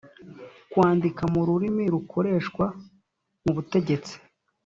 [0.71, 2.65] kwandika mu rurimi rukoreshwa
[3.43, 4.15] mu butegetsi